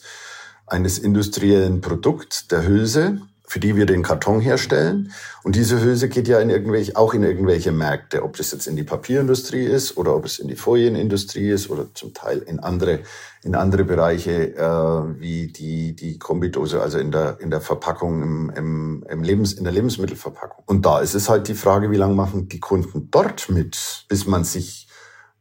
eines 0.69 1.01
industriellen 1.01 1.81
Produkts, 1.81 2.47
der 2.47 2.65
Hülse 2.65 3.21
für 3.51 3.59
die 3.59 3.75
wir 3.75 3.85
den 3.85 4.05
Karton 4.05 4.41
herstellen. 4.41 5.11
Und 5.43 5.57
diese 5.57 5.83
Hülse 5.83 6.09
geht 6.09 6.29
ja 6.29 6.39
in 6.39 6.51
irgendwelche, 6.51 6.95
auch 6.95 7.15
in 7.15 7.25
irgendwelche 7.25 7.73
Märkte, 7.73 8.23
ob 8.23 8.37
das 8.37 8.53
jetzt 8.53 8.69
in 8.69 8.77
die 8.77 8.85
Papierindustrie 8.85 9.65
ist 9.65 9.97
oder 9.97 10.15
ob 10.15 10.25
es 10.25 10.39
in 10.39 10.47
die 10.47 10.55
Folienindustrie 10.55 11.51
ist 11.51 11.69
oder 11.69 11.93
zum 11.93 12.15
Teil 12.15 12.39
in 12.39 12.61
andere, 12.61 13.01
in 13.43 13.57
andere 13.57 13.83
Bereiche 13.83 14.55
äh, 14.55 15.21
wie 15.21 15.49
die, 15.49 15.97
die 15.97 16.17
Kombidose, 16.17 16.81
also 16.81 16.99
in 16.99 17.11
der, 17.11 17.41
in 17.41 17.51
der 17.51 17.61
Verpackung, 17.61 18.23
im, 18.23 18.53
im, 18.55 19.05
im 19.11 19.23
Lebens, 19.25 19.53
in 19.55 19.65
der 19.65 19.73
Lebensmittelverpackung. 19.73 20.63
Und 20.67 20.87
da 20.87 21.01
ist 21.01 21.15
es 21.15 21.29
halt 21.29 21.49
die 21.49 21.55
Frage, 21.55 21.91
wie 21.91 21.97
lange 21.97 22.15
machen 22.15 22.49
die 22.49 22.61
Kunden 22.61 23.09
dort 23.11 23.49
mit, 23.49 24.05
bis 24.09 24.27
man 24.27 24.45
sich 24.45 24.87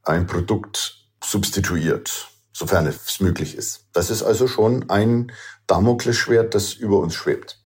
ein 0.01 0.25
Produkt 0.25 1.05
substituiert, 1.23 2.31
sofern 2.53 2.87
es 2.87 3.19
möglich 3.19 3.55
ist. 3.55 3.85
Das 3.93 4.09
ist 4.09 4.23
also 4.23 4.47
schon 4.47 4.89
ein 4.89 5.31
Damoklesschwert, 5.67 6.55
das 6.55 6.73
über 6.73 6.97
uns 6.97 7.13
schwebt. 7.13 7.58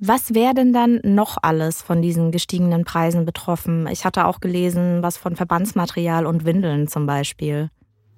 Was 0.00 0.32
wäre 0.32 0.54
denn 0.54 0.72
dann 0.72 1.00
noch 1.02 1.38
alles 1.42 1.82
von 1.82 2.02
diesen 2.02 2.30
gestiegenen 2.30 2.84
Preisen 2.84 3.24
betroffen? 3.24 3.88
Ich 3.88 4.04
hatte 4.04 4.26
auch 4.26 4.38
gelesen, 4.38 5.02
was 5.02 5.16
von 5.16 5.34
Verbandsmaterial 5.34 6.24
und 6.24 6.44
Windeln 6.44 6.86
zum 6.86 7.06
Beispiel. 7.06 7.70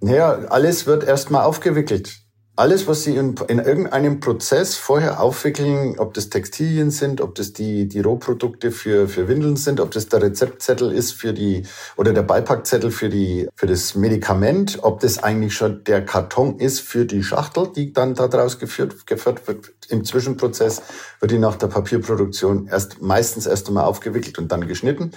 Naja, 0.03 0.41
alles 0.51 0.87
wird 0.87 1.05
erstmal 1.05 1.45
aufgewickelt. 1.45 2.21
Alles, 2.61 2.87
was 2.87 3.05
Sie 3.05 3.17
in, 3.17 3.37
in, 3.49 3.59
irgendeinem 3.59 4.21
Prozess 4.21 4.75
vorher 4.75 5.23
aufwickeln, 5.23 5.99
ob 5.99 6.13
das 6.13 6.29
Textilien 6.29 6.91
sind, 6.91 7.23
ob 7.23 7.35
das 7.35 7.55
die, 7.55 7.89
die 7.89 8.01
Rohprodukte 8.01 8.71
für, 8.71 9.09
für 9.09 9.29
Windeln 9.29 9.57
sind, 9.57 9.81
ob 9.81 9.93
das 9.93 10.09
der 10.09 10.21
Rezeptzettel 10.21 10.93
ist 10.93 11.13
für 11.13 11.33
die, 11.33 11.63
oder 11.97 12.13
der 12.13 12.21
Beipackzettel 12.21 12.91
für 12.91 13.09
die, 13.09 13.49
für 13.55 13.67
das 13.67 13.95
Medikament, 13.95 14.81
ob 14.83 15.01
das 15.01 15.23
eigentlich 15.23 15.55
schon 15.55 15.85
der 15.85 16.05
Karton 16.05 16.59
ist 16.59 16.81
für 16.81 17.07
die 17.07 17.23
Schachtel, 17.23 17.69
die 17.75 17.95
dann 17.95 18.15
daraus 18.15 18.59
geführt, 18.59 19.07
geführt 19.07 19.49
wird. 19.49 19.71
Im 19.89 20.05
Zwischenprozess 20.05 20.83
wird 21.19 21.33
die 21.33 21.39
nach 21.39 21.57
der 21.57 21.69
Papierproduktion 21.69 22.67
erst, 22.67 23.01
meistens 23.01 23.47
erst 23.47 23.69
einmal 23.69 23.85
aufgewickelt 23.85 24.39
und 24.39 24.53
dann 24.53 24.69
geschnitten 24.69 25.13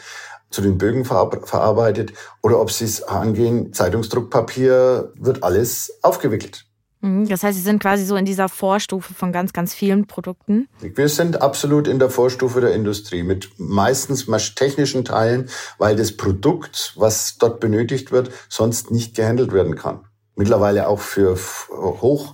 zu 0.50 0.62
den 0.62 0.78
Bögen 0.78 1.04
verarbeitet 1.04 2.14
oder 2.42 2.62
ob 2.62 2.72
sie 2.72 2.86
es 2.86 3.04
angehen, 3.04 3.74
Zeitungsdruckpapier 3.74 5.12
wird 5.18 5.44
alles 5.44 6.00
aufgewickelt. 6.04 6.68
Mhm, 7.04 7.28
das 7.28 7.44
heißt, 7.44 7.58
Sie 7.58 7.64
sind 7.64 7.82
quasi 7.82 8.06
so 8.06 8.16
in 8.16 8.24
dieser 8.24 8.48
Vorstufe 8.48 9.14
von 9.14 9.34
ganz, 9.34 9.52
ganz 9.52 9.74
vielen 9.74 10.08
Produkten. 10.08 10.70
Wir 10.80 11.10
sind 11.10 11.42
absolut 11.42 11.88
in 11.90 12.00
der 12.00 12.10
Vorstufe 12.10 12.62
der 12.62 12.74
Industrie 12.74 13.24
mit 13.24 13.50
meistens 13.58 14.26
technischen 14.56 15.04
Teilen, 15.04 15.50
weil 15.78 15.98
das 15.98 16.16
Produkt, 16.16 16.94
was 16.96 17.38
dort 17.38 17.60
benötigt 17.60 18.14
wird, 18.14 18.32
sonst 18.48 18.90
nicht 18.90 19.16
gehandelt 19.16 19.52
werden 19.52 19.76
kann. 19.76 20.06
Mittlerweile 20.36 20.88
auch 20.88 21.02
für 21.02 21.38
hoch 21.70 22.34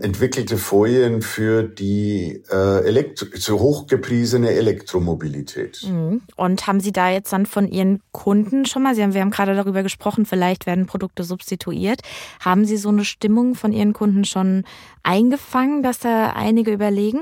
entwickelte 0.00 0.56
Folien 0.56 1.22
für 1.22 1.62
die 1.62 2.42
äh, 2.50 2.84
Elektro 2.84 3.26
so 3.34 3.60
hochgepriesene 3.60 4.50
Elektromobilität. 4.50 5.82
Mhm. 5.86 6.22
Und 6.36 6.66
haben 6.66 6.80
Sie 6.80 6.92
da 6.92 7.10
jetzt 7.10 7.32
dann 7.32 7.46
von 7.46 7.68
Ihren 7.68 8.00
Kunden 8.12 8.64
schon 8.64 8.82
mal, 8.82 8.94
Sie 8.94 9.02
haben, 9.02 9.14
wir 9.14 9.20
haben 9.20 9.30
gerade 9.30 9.54
darüber 9.54 9.82
gesprochen, 9.82 10.24
vielleicht 10.24 10.66
werden 10.66 10.86
Produkte 10.86 11.22
substituiert. 11.22 12.00
Haben 12.40 12.64
Sie 12.64 12.76
so 12.76 12.88
eine 12.88 13.04
Stimmung 13.04 13.54
von 13.54 13.72
Ihren 13.72 13.92
Kunden 13.92 14.24
schon 14.24 14.64
eingefangen, 15.02 15.82
dass 15.82 15.98
da 15.98 16.30
einige 16.30 16.72
überlegen? 16.72 17.20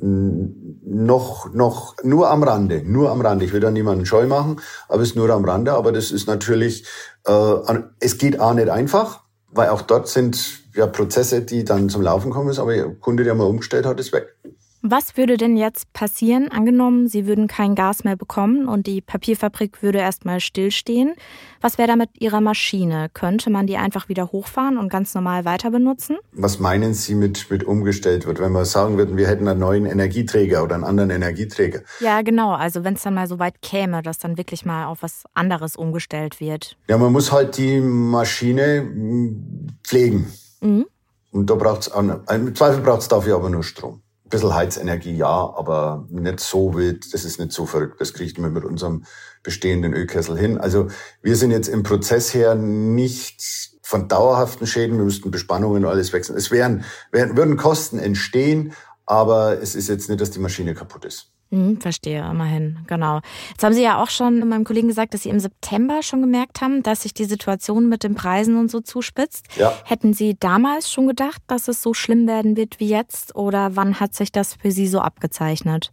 Noch, 0.00 1.52
noch, 1.52 1.96
nur 2.04 2.30
am 2.30 2.42
Rande, 2.42 2.82
nur 2.84 3.10
am 3.10 3.20
Rande. 3.20 3.44
Ich 3.44 3.52
will 3.52 3.60
da 3.60 3.70
niemanden 3.70 4.06
scheu 4.06 4.26
machen, 4.26 4.60
aber 4.88 5.02
es 5.02 5.10
ist 5.10 5.16
nur 5.16 5.28
am 5.30 5.44
Rande. 5.44 5.72
Aber 5.72 5.92
das 5.92 6.12
ist 6.12 6.28
natürlich, 6.28 6.84
äh, 7.26 7.54
es 7.98 8.18
geht 8.18 8.38
auch 8.38 8.54
nicht 8.54 8.68
einfach, 8.68 9.20
weil 9.50 9.70
auch 9.70 9.82
dort 9.82 10.08
sind 10.08 10.67
ja, 10.78 10.86
Prozesse, 10.86 11.42
die 11.42 11.64
dann 11.64 11.88
zum 11.88 12.02
Laufen 12.02 12.30
kommen 12.30 12.50
ist, 12.50 12.60
aber 12.60 12.74
der 12.74 12.88
Kunde, 12.90 13.24
der 13.24 13.34
mal 13.34 13.44
umgestellt 13.44 13.84
hat, 13.84 13.98
ist 13.98 14.12
weg. 14.12 14.36
Was 14.80 15.16
würde 15.16 15.36
denn 15.36 15.56
jetzt 15.56 15.92
passieren? 15.92 16.52
Angenommen, 16.52 17.08
Sie 17.08 17.26
würden 17.26 17.48
kein 17.48 17.74
Gas 17.74 18.04
mehr 18.04 18.14
bekommen 18.14 18.68
und 18.68 18.86
die 18.86 19.00
Papierfabrik 19.00 19.82
würde 19.82 19.98
erstmal 19.98 20.38
stillstehen. 20.38 21.14
Was 21.60 21.78
wäre 21.78 21.88
da 21.88 21.96
mit 21.96 22.10
Ihrer 22.20 22.40
Maschine? 22.40 23.08
Könnte 23.12 23.50
man 23.50 23.66
die 23.66 23.76
einfach 23.76 24.08
wieder 24.08 24.30
hochfahren 24.30 24.78
und 24.78 24.88
ganz 24.88 25.16
normal 25.16 25.44
weiter 25.44 25.72
benutzen? 25.72 26.16
Was 26.30 26.60
meinen 26.60 26.94
Sie 26.94 27.16
mit, 27.16 27.50
mit 27.50 27.64
umgestellt 27.64 28.24
wird? 28.24 28.38
Wenn 28.38 28.52
wir 28.52 28.64
sagen 28.64 28.96
würden, 28.98 29.16
wir 29.16 29.26
hätten 29.26 29.48
einen 29.48 29.58
neuen 29.58 29.84
Energieträger 29.84 30.62
oder 30.62 30.76
einen 30.76 30.84
anderen 30.84 31.10
Energieträger? 31.10 31.80
Ja, 31.98 32.22
genau. 32.22 32.52
Also 32.52 32.84
wenn 32.84 32.94
es 32.94 33.02
dann 33.02 33.14
mal 33.14 33.26
so 33.26 33.40
weit 33.40 33.60
käme, 33.62 34.02
dass 34.02 34.18
dann 34.18 34.38
wirklich 34.38 34.64
mal 34.64 34.86
auf 34.86 35.02
was 35.02 35.24
anderes 35.34 35.74
umgestellt 35.74 36.38
wird. 36.38 36.76
Ja, 36.88 36.98
man 36.98 37.12
muss 37.12 37.32
halt 37.32 37.58
die 37.58 37.80
Maschine 37.80 38.82
hm, 38.82 39.66
pflegen. 39.82 40.28
Mhm. 40.60 40.86
Und 41.30 41.50
da 41.50 41.54
braucht's 41.54 41.88
im 41.88 42.54
Zweifel 42.54 42.80
braucht 42.80 43.02
es 43.02 43.08
dafür 43.08 43.36
aber 43.36 43.50
nur 43.50 43.62
Strom. 43.62 44.02
Ein 44.24 44.30
bisschen 44.30 44.54
Heizenergie, 44.54 45.16
ja, 45.16 45.26
aber 45.26 46.06
nicht 46.10 46.40
so 46.40 46.74
wild, 46.74 47.12
das 47.14 47.24
ist 47.24 47.38
nicht 47.38 47.52
so 47.52 47.66
verrückt. 47.66 48.00
Das 48.00 48.12
kriegt 48.12 48.38
man 48.38 48.52
mit 48.52 48.64
unserem 48.64 49.04
bestehenden 49.42 49.94
Ölkessel 49.94 50.36
hin. 50.36 50.58
Also 50.58 50.88
wir 51.22 51.36
sind 51.36 51.50
jetzt 51.50 51.68
im 51.68 51.82
Prozess 51.82 52.34
her 52.34 52.54
nicht 52.54 53.42
von 53.82 54.08
dauerhaften 54.08 54.66
Schäden, 54.66 54.98
wir 54.98 55.04
müssten 55.04 55.30
Bespannungen 55.30 55.84
und 55.84 55.90
alles 55.90 56.12
wechseln. 56.12 56.36
Es 56.36 56.50
wären, 56.50 56.84
wären, 57.10 57.36
würden 57.36 57.56
Kosten 57.56 57.98
entstehen, 57.98 58.74
aber 59.06 59.62
es 59.62 59.74
ist 59.74 59.88
jetzt 59.88 60.10
nicht, 60.10 60.20
dass 60.20 60.30
die 60.30 60.40
Maschine 60.40 60.74
kaputt 60.74 61.06
ist. 61.06 61.32
Hm, 61.50 61.80
verstehe, 61.80 62.28
immerhin, 62.30 62.80
genau. 62.86 63.20
Jetzt 63.48 63.64
haben 63.64 63.72
Sie 63.72 63.82
ja 63.82 64.02
auch 64.02 64.10
schon 64.10 64.46
meinem 64.46 64.64
Kollegen 64.64 64.88
gesagt, 64.88 65.14
dass 65.14 65.22
Sie 65.22 65.30
im 65.30 65.40
September 65.40 66.02
schon 66.02 66.20
gemerkt 66.20 66.60
haben, 66.60 66.82
dass 66.82 67.02
sich 67.02 67.14
die 67.14 67.24
Situation 67.24 67.88
mit 67.88 68.04
den 68.04 68.14
Preisen 68.14 68.58
und 68.58 68.70
so 68.70 68.80
zuspitzt. 68.80 69.46
Ja. 69.56 69.72
Hätten 69.84 70.12
Sie 70.12 70.36
damals 70.38 70.92
schon 70.92 71.06
gedacht, 71.06 71.40
dass 71.46 71.68
es 71.68 71.82
so 71.82 71.94
schlimm 71.94 72.26
werden 72.26 72.56
wird 72.56 72.80
wie 72.80 72.88
jetzt? 72.88 73.34
Oder 73.34 73.76
wann 73.76 73.98
hat 73.98 74.12
sich 74.14 74.30
das 74.30 74.54
für 74.54 74.70
Sie 74.70 74.86
so 74.86 75.00
abgezeichnet? 75.00 75.90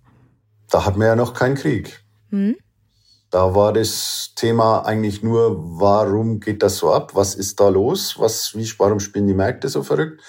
Da 0.70 0.86
hatten 0.86 1.00
wir 1.00 1.08
ja 1.08 1.16
noch 1.16 1.34
keinen 1.34 1.56
Krieg. 1.56 2.04
Hm? 2.32 2.58
Da 3.30 3.56
war 3.56 3.72
das 3.72 4.34
Thema 4.36 4.86
eigentlich 4.86 5.24
nur, 5.24 5.80
warum 5.80 6.42
geht 6.42 6.64
das 6.64 6.78
so 6.78 6.92
ab? 6.92 7.12
Was 7.16 7.34
ist 7.34 7.60
da 7.60 7.70
los? 7.70 8.16
Was, 8.18 8.54
wie, 8.56 8.70
warum 8.78 9.00
spielen 9.00 9.28
die 9.28 9.34
Märkte 9.34 9.70
so 9.70 9.84
verrückt? 9.84 10.22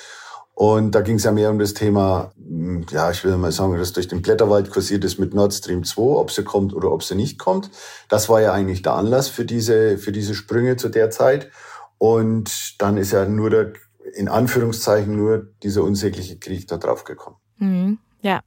Und 0.59 0.93
da 0.93 1.03
ging 1.03 1.17
es 1.17 1.25
ja 1.25 1.33
mehr 1.33 1.51
um 1.51 1.59
das 1.59 1.75
Thema, 1.75 2.33
hm, 2.39 2.87
ja, 2.89 3.11
ich 3.11 3.23
will 3.25 3.37
mal 3.37 3.53
sagen, 3.53 3.77
dass 3.77 3.93
durch 3.93 4.09
den 4.09 4.23
Blätterwald 4.23 4.71
kursiert 4.71 5.05
ist 5.05 5.19
mit 5.19 5.35
Nord 5.35 5.53
Stream 5.53 5.85
2, 5.85 6.01
ob 6.01 6.31
sie 6.31 6.45
kommt 6.45 6.73
oder 6.73 6.91
ob 6.91 7.03
sie 7.03 7.15
nicht 7.15 7.39
kommt. 7.39 7.71
Das 8.09 8.31
war 8.31 8.41
ja 8.41 8.55
eigentlich 8.55 8.81
der 8.81 8.95
Anlass 8.95 9.29
für 9.29 9.45
diese, 9.45 9.99
für 9.99 10.13
diese 10.13 10.35
Sprünge 10.35 10.77
zu 10.77 10.89
der 10.89 11.11
Zeit. 11.11 11.51
Und 11.99 12.81
dann 12.81 12.97
ist 12.97 13.13
ja 13.13 13.27
nur 13.27 13.51
der, 13.51 13.75
in 14.15 14.29
Anführungszeichen, 14.29 15.15
nur 15.15 15.47
dieser 15.63 15.83
unsägliche 15.83 16.39
Krieg 16.39 16.67
da 16.67 16.79
drauf 16.79 17.05
gekommen. 17.05 17.37
Mhm, 17.59 17.99
ja. 18.23 18.41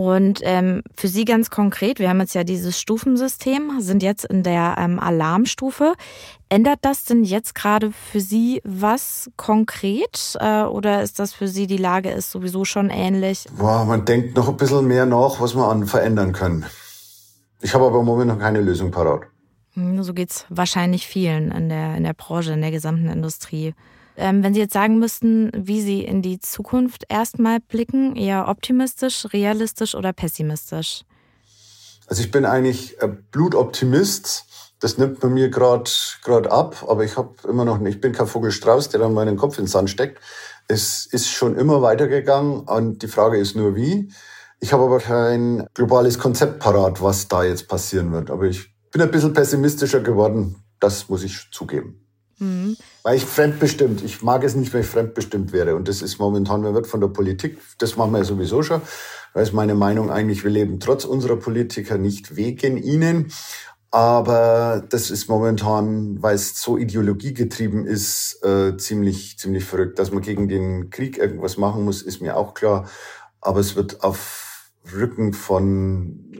Und 0.00 0.40
ähm, 0.44 0.82
für 0.94 1.08
Sie 1.08 1.26
ganz 1.26 1.50
konkret, 1.50 1.98
wir 1.98 2.08
haben 2.08 2.20
jetzt 2.20 2.34
ja 2.34 2.42
dieses 2.42 2.80
Stufensystem, 2.80 3.82
sind 3.82 4.02
jetzt 4.02 4.24
in 4.24 4.42
der 4.42 4.76
ähm, 4.78 4.98
Alarmstufe. 4.98 5.92
Ändert 6.48 6.78
das 6.80 7.04
denn 7.04 7.22
jetzt 7.22 7.54
gerade 7.54 7.92
für 7.92 8.18
Sie 8.18 8.62
was 8.64 9.30
konkret 9.36 10.38
äh, 10.40 10.62
oder 10.62 11.02
ist 11.02 11.18
das 11.18 11.34
für 11.34 11.48
Sie, 11.48 11.66
die 11.66 11.76
Lage 11.76 12.08
ist 12.08 12.30
sowieso 12.30 12.64
schon 12.64 12.88
ähnlich? 12.88 13.44
Boah, 13.58 13.84
man 13.84 14.06
denkt 14.06 14.38
noch 14.38 14.48
ein 14.48 14.56
bisschen 14.56 14.86
mehr 14.86 15.04
nach, 15.04 15.38
was 15.38 15.54
man 15.54 15.68
an 15.68 15.86
verändern 15.86 16.32
können. 16.32 16.64
Ich 17.60 17.74
habe 17.74 17.84
aber 17.84 18.00
im 18.00 18.06
Moment 18.06 18.30
noch 18.30 18.38
keine 18.38 18.62
Lösung 18.62 18.90
parat. 18.90 19.24
Hm, 19.74 20.02
so 20.02 20.14
geht's 20.14 20.46
wahrscheinlich 20.48 21.06
vielen 21.06 21.52
in 21.52 21.68
der, 21.68 21.94
in 21.96 22.04
der 22.04 22.14
Branche, 22.14 22.54
in 22.54 22.62
der 22.62 22.70
gesamten 22.70 23.10
Industrie. 23.10 23.74
Ähm, 24.20 24.42
wenn 24.42 24.52
Sie 24.52 24.60
jetzt 24.60 24.74
sagen 24.74 24.98
müssten, 24.98 25.50
wie 25.54 25.80
Sie 25.80 26.04
in 26.04 26.20
die 26.20 26.38
Zukunft 26.38 27.04
erstmal 27.08 27.58
blicken, 27.58 28.16
eher 28.16 28.48
optimistisch, 28.48 29.26
realistisch 29.32 29.94
oder 29.94 30.12
pessimistisch? 30.12 31.02
Also 32.06 32.22
ich 32.22 32.30
bin 32.30 32.44
eigentlich 32.44 32.96
Blutoptimist. 33.30 34.44
Das 34.78 34.98
nimmt 34.98 35.20
bei 35.20 35.28
mir 35.28 35.48
gerade 35.50 35.90
ab, 36.50 36.84
aber 36.86 37.04
ich 37.04 37.16
habe 37.16 37.34
immer 37.48 37.64
noch 37.64 37.80
ich 37.82 38.00
bin 38.00 38.12
kein 38.12 38.26
Vogelstrauß, 38.26 38.90
der 38.90 39.00
dann 39.00 39.14
meinen 39.14 39.36
Kopf 39.36 39.58
ins 39.58 39.72
Sand 39.72 39.90
steckt. 39.90 40.20
Es 40.68 41.06
ist 41.06 41.28
schon 41.28 41.56
immer 41.56 41.82
weitergegangen 41.82 42.60
und 42.60 43.02
die 43.02 43.08
Frage 43.08 43.38
ist 43.38 43.56
nur 43.56 43.74
wie. 43.74 44.12
Ich 44.60 44.74
habe 44.74 44.84
aber 44.84 44.98
kein 44.98 45.66
globales 45.72 46.18
Konzept 46.18 46.58
parat, 46.58 47.00
was 47.00 47.28
da 47.28 47.42
jetzt 47.42 47.68
passieren 47.68 48.12
wird. 48.12 48.30
Aber 48.30 48.44
ich 48.44 48.70
bin 48.90 49.00
ein 49.00 49.10
bisschen 49.10 49.32
pessimistischer 49.32 50.00
geworden, 50.00 50.62
das 50.78 51.08
muss 51.08 51.22
ich 51.22 51.48
zugeben. 51.50 52.09
Mhm. 52.40 52.76
Weil 53.02 53.16
ich 53.16 53.24
fremdbestimmt, 53.24 54.02
ich 54.02 54.22
mag 54.22 54.42
es 54.42 54.56
nicht, 54.56 54.72
wenn 54.72 54.80
ich 54.80 54.86
fremdbestimmt 54.86 55.52
wäre. 55.52 55.76
Und 55.76 55.88
das 55.88 56.02
ist 56.02 56.18
momentan, 56.18 56.62
man 56.62 56.74
wird 56.74 56.86
von 56.86 57.00
der 57.00 57.08
Politik, 57.08 57.58
das 57.78 57.96
machen 57.96 58.12
wir 58.12 58.18
ja 58.18 58.24
sowieso 58.24 58.62
schon, 58.62 58.80
weil 59.34 59.42
es 59.42 59.52
meine 59.52 59.74
Meinung 59.74 60.10
eigentlich, 60.10 60.42
wir 60.42 60.50
leben 60.50 60.80
trotz 60.80 61.04
unserer 61.04 61.36
Politiker 61.36 61.98
nicht 61.98 62.36
wegen 62.36 62.76
ihnen. 62.76 63.32
Aber 63.92 64.84
das 64.88 65.10
ist 65.10 65.28
momentan, 65.28 66.22
weil 66.22 66.36
es 66.36 66.60
so 66.60 66.78
ideologiegetrieben 66.78 67.86
ist, 67.86 68.40
äh, 68.44 68.76
ziemlich, 68.76 69.36
ziemlich 69.38 69.64
verrückt. 69.64 69.98
Dass 69.98 70.12
man 70.12 70.22
gegen 70.22 70.48
den 70.48 70.90
Krieg 70.90 71.18
irgendwas 71.18 71.56
machen 71.56 71.84
muss, 71.84 72.02
ist 72.02 72.20
mir 72.20 72.36
auch 72.36 72.54
klar. 72.54 72.88
aber 73.42 73.60
es 73.60 73.74
wird 73.74 74.02
auf 74.04 74.70
Rücken 74.94 75.32
von 75.32 76.30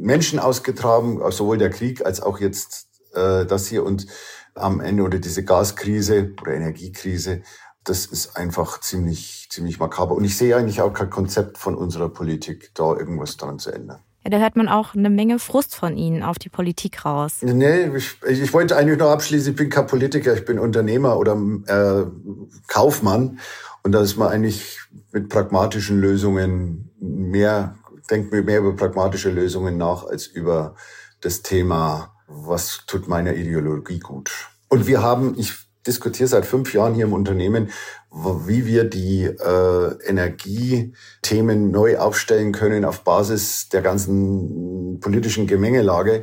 Menschen 0.00 0.38
ausgetragen, 0.38 1.20
sowohl 1.30 1.58
der 1.58 1.70
Krieg 1.70 2.04
als 2.04 2.20
auch 2.20 2.40
jetzt 2.40 2.88
äh, 3.14 3.46
das 3.46 3.66
hier 3.68 3.84
und 3.84 4.06
am 4.54 4.80
Ende 4.80 5.02
oder 5.02 5.18
diese 5.18 5.44
Gaskrise 5.44 6.34
oder 6.40 6.52
Energiekrise, 6.52 7.42
das 7.84 8.06
ist 8.06 8.36
einfach 8.36 8.80
ziemlich, 8.80 9.48
ziemlich 9.50 9.78
makaber. 9.78 10.14
Und 10.14 10.24
ich 10.24 10.36
sehe 10.36 10.56
eigentlich 10.56 10.80
auch 10.80 10.92
kein 10.92 11.10
Konzept 11.10 11.58
von 11.58 11.74
unserer 11.74 12.08
Politik, 12.08 12.70
da 12.74 12.94
irgendwas 12.96 13.36
dran 13.36 13.58
zu 13.58 13.70
ändern. 13.70 14.00
Ja, 14.24 14.30
da 14.30 14.38
hört 14.38 14.54
man 14.54 14.68
auch 14.68 14.94
eine 14.94 15.10
Menge 15.10 15.40
Frust 15.40 15.74
von 15.74 15.96
Ihnen 15.96 16.22
auf 16.22 16.38
die 16.38 16.48
Politik 16.48 17.04
raus. 17.04 17.38
Nee, 17.40 17.90
ich, 17.96 18.22
ich 18.22 18.52
wollte 18.52 18.76
eigentlich 18.76 18.98
noch 18.98 19.10
abschließen, 19.10 19.50
ich 19.50 19.56
bin 19.56 19.68
kein 19.68 19.88
Politiker, 19.88 20.32
ich 20.34 20.44
bin 20.44 20.60
Unternehmer 20.60 21.18
oder 21.18 21.36
äh, 21.66 22.04
Kaufmann. 22.68 23.40
Und 23.82 23.92
da 23.92 24.00
ist 24.00 24.16
man 24.16 24.28
eigentlich 24.28 24.78
mit 25.10 25.28
pragmatischen 25.28 26.00
Lösungen 26.00 26.92
mehr, 27.00 27.74
denkt 28.10 28.30
mir 28.32 28.42
mehr 28.42 28.60
über 28.60 28.76
pragmatische 28.76 29.30
Lösungen 29.30 29.76
nach 29.76 30.04
als 30.04 30.26
über 30.28 30.76
das 31.20 31.42
Thema, 31.42 32.14
was 32.34 32.84
tut 32.86 33.08
meiner 33.08 33.34
Ideologie 33.34 33.98
gut. 33.98 34.30
Und 34.68 34.86
wir 34.86 35.02
haben, 35.02 35.34
ich 35.38 35.54
diskutiere 35.86 36.28
seit 36.28 36.46
fünf 36.46 36.72
Jahren 36.74 36.94
hier 36.94 37.04
im 37.04 37.12
Unternehmen, 37.12 37.70
wie 38.10 38.66
wir 38.66 38.84
die 38.84 39.24
äh, 39.24 40.06
Energiethemen 40.06 41.70
neu 41.70 41.98
aufstellen 41.98 42.52
können 42.52 42.84
auf 42.84 43.04
Basis 43.04 43.68
der 43.68 43.82
ganzen 43.82 45.00
politischen 45.00 45.46
Gemengelage. 45.46 46.22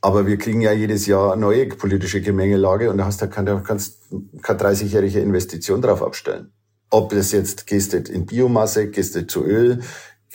Aber 0.00 0.26
wir 0.26 0.36
kriegen 0.36 0.60
ja 0.60 0.72
jedes 0.72 1.06
Jahr 1.06 1.36
neue 1.36 1.66
politische 1.66 2.20
Gemengelage 2.20 2.90
und 2.90 2.98
da 2.98 3.06
hast 3.06 3.20
du 3.20 3.28
keine, 3.28 3.62
kannst 3.66 3.98
keine 4.42 4.60
30-jährige 4.60 5.20
Investition 5.20 5.82
drauf 5.82 6.02
abstellen. 6.02 6.52
Ob 6.90 7.10
das 7.10 7.32
jetzt 7.32 7.66
gehst 7.66 7.92
du 7.92 7.98
in 7.98 8.26
Biomasse, 8.26 8.90
gehst 8.90 9.14
du 9.14 9.26
zu 9.26 9.44
Öl, 9.44 9.80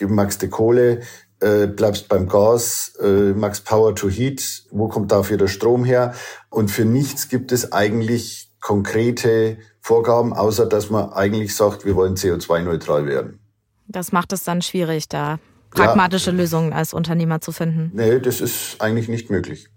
magst 0.02 0.42
du 0.42 0.50
Kohle, 0.50 1.02
äh, 1.44 1.68
bleibst 1.68 2.08
beim 2.08 2.28
Gas, 2.28 2.94
äh, 3.02 3.34
magst 3.34 3.66
Power 3.66 3.94
to 3.96 4.10
Heat, 4.10 4.64
wo 4.72 4.88
kommt 4.88 5.12
dafür 5.12 5.38
der 5.38 5.48
Strom 5.48 5.84
her? 5.84 6.14
Und 6.50 6.72
für 6.72 6.86
nichts 6.86 7.28
gibt 7.28 7.52
es 7.52 7.72
eigentlich 7.72 8.52
konkrete 8.62 9.58
Vorgaben, 9.82 10.34
außer 10.34 10.66
dass 10.66 10.90
man 10.90 11.12
eigentlich 11.12 11.56
sagt, 11.56 11.86
wir 11.86 11.96
wollen 11.96 12.16
CO2-neutral 12.16 13.06
werden. 13.06 13.40
Das 13.88 14.14
macht 14.14 14.32
es 14.32 14.44
dann 14.44 14.62
schwierig, 14.62 15.10
da 15.10 15.40
pragmatische 15.72 16.32
ja. 16.32 16.38
Lösungen 16.38 16.72
als 16.72 16.94
Unternehmer 16.94 17.42
zu 17.42 17.52
finden. 17.52 17.92
Nee, 17.94 18.20
das 18.20 18.40
ist 18.40 18.80
eigentlich 18.80 19.10
nicht 19.10 19.30
möglich. 19.30 19.68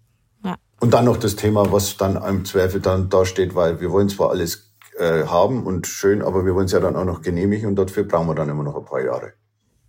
Ja. 0.45 0.57
Und 0.79 0.95
dann 0.95 1.07
noch 1.07 1.17
das 1.17 1.35
Thema, 1.35 1.73
was 1.73 1.97
dann 1.97 2.23
im 2.23 2.45
Zweifel 2.45 2.81
dann 2.81 3.09
da 3.09 3.25
steht, 3.25 3.57
weil 3.57 3.81
wir 3.81 3.91
wollen 3.91 4.09
zwar 4.09 4.31
alles 4.31 4.73
äh, 4.99 5.25
haben 5.25 5.67
und 5.67 5.89
schön, 5.89 6.23
aber 6.23 6.47
wir 6.47 6.55
wollen 6.55 6.67
es 6.67 6.73
ja 6.73 6.81
dann 6.81 6.95
auch 6.95 7.05
noch 7.05 7.23
genehmigen 7.23 7.69
und 7.69 7.77
dafür 7.77 8.05
brauchen 8.05 8.29
wir 8.29 8.35
dann 8.37 8.49
immer 8.49 8.63
noch 8.63 8.77
ein 8.77 8.85
paar 8.85 9.03
Jahre. 9.03 9.33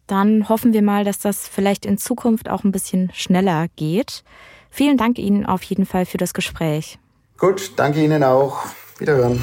Dann 0.08 0.50
hoffen 0.50 0.74
wir 0.74 0.82
mal, 0.82 1.04
dass 1.04 1.20
das 1.20 1.48
vielleicht 1.48 1.86
in 1.86 1.98
Zukunft 1.98 2.50
auch 2.50 2.64
ein 2.64 2.72
bisschen 2.72 3.12
schneller 3.14 3.68
geht. 3.76 4.24
Vielen 4.70 4.98
Dank 4.98 5.20
Ihnen 5.20 5.46
auf 5.46 5.64
jeden 5.64 5.86
Fall 5.86 6.06
für 6.06 6.18
das 6.18 6.34
Gespräch. 6.34 6.98
Gut, 7.38 7.74
danke 7.76 8.04
Ihnen 8.04 8.24
auch. 8.24 8.66
Wiederhören. 8.98 9.40